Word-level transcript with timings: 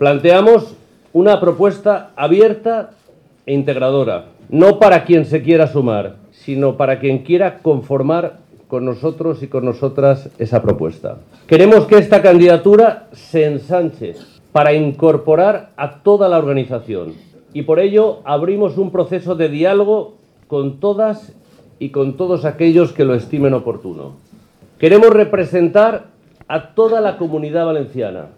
Planteamos 0.00 0.74
una 1.12 1.40
propuesta 1.40 2.12
abierta 2.16 2.92
e 3.44 3.52
integradora, 3.52 4.28
no 4.48 4.78
para 4.78 5.04
quien 5.04 5.26
se 5.26 5.42
quiera 5.42 5.66
sumar, 5.66 6.16
sino 6.32 6.78
para 6.78 7.00
quien 7.00 7.18
quiera 7.18 7.58
conformar 7.58 8.38
con 8.66 8.86
nosotros 8.86 9.42
y 9.42 9.48
con 9.48 9.66
nosotras 9.66 10.30
esa 10.38 10.62
propuesta. 10.62 11.18
Queremos 11.46 11.84
que 11.84 11.98
esta 11.98 12.22
candidatura 12.22 13.08
se 13.12 13.44
ensanche 13.44 14.14
para 14.52 14.72
incorporar 14.72 15.68
a 15.76 15.96
toda 15.96 16.30
la 16.30 16.38
organización 16.38 17.12
y 17.52 17.60
por 17.60 17.78
ello 17.78 18.20
abrimos 18.24 18.78
un 18.78 18.92
proceso 18.92 19.34
de 19.34 19.50
diálogo 19.50 20.14
con 20.46 20.80
todas 20.80 21.34
y 21.78 21.90
con 21.90 22.16
todos 22.16 22.46
aquellos 22.46 22.94
que 22.94 23.04
lo 23.04 23.14
estimen 23.14 23.52
oportuno. 23.52 24.14
Queremos 24.78 25.10
representar 25.10 26.06
a 26.48 26.70
toda 26.70 27.02
la 27.02 27.18
comunidad 27.18 27.66
valenciana, 27.66 28.28